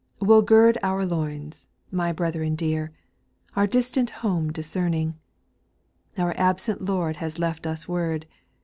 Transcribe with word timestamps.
2. 0.19 0.25
We 0.25 0.31
'11 0.31 0.45
gird 0.45 0.77
our 0.81 1.05
loins, 1.05 1.67
my 1.91 2.11
brethren 2.11 2.55
dear, 2.55 2.91
Our 3.55 3.67
distant 3.67 4.09
home 4.25 4.51
discerning; 4.51 5.13
Our 6.17 6.33
absent 6.39 6.83
Lord 6.83 7.17
has 7.17 7.37
left 7.37 7.67
us 7.67 7.87
word. 7.87 8.25